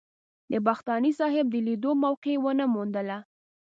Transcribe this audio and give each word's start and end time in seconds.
د 0.51 0.53
بختاني 0.67 1.11
صاحب 1.19 1.45
د 1.51 1.55
لیدو 1.67 1.91
موقع 2.03 2.35
ونه 2.43 2.65
موندله. 2.73 3.17